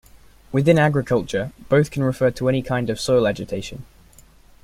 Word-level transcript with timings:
Within 0.51 0.79
agriculture, 0.79 1.51
both 1.69 1.91
can 1.91 2.03
refer 2.03 2.31
to 2.31 2.49
any 2.49 2.63
kind 2.63 2.89
of 2.89 2.99
soil 2.99 3.27
agitation. 3.27 3.85